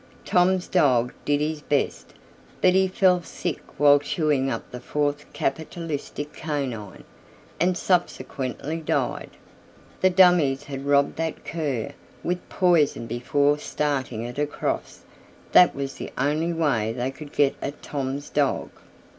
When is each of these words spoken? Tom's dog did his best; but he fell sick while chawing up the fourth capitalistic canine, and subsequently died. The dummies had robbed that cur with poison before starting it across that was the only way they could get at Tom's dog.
Tom's 0.25 0.67
dog 0.67 1.13
did 1.25 1.41
his 1.41 1.61
best; 1.61 2.15
but 2.59 2.73
he 2.73 2.87
fell 2.87 3.21
sick 3.21 3.59
while 3.77 3.99
chawing 3.99 4.49
up 4.49 4.71
the 4.71 4.79
fourth 4.79 5.31
capitalistic 5.31 6.33
canine, 6.33 7.03
and 7.59 7.77
subsequently 7.77 8.77
died. 8.77 9.29
The 10.01 10.09
dummies 10.09 10.63
had 10.63 10.87
robbed 10.87 11.17
that 11.17 11.45
cur 11.45 11.91
with 12.23 12.49
poison 12.49 13.05
before 13.05 13.59
starting 13.59 14.23
it 14.23 14.39
across 14.39 15.01
that 15.51 15.75
was 15.75 15.93
the 15.93 16.09
only 16.17 16.51
way 16.51 16.91
they 16.93 17.11
could 17.11 17.31
get 17.31 17.53
at 17.61 17.83
Tom's 17.83 18.31
dog. 18.31 18.71